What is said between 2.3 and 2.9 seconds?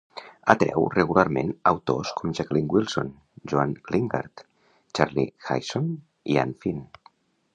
Jacqueline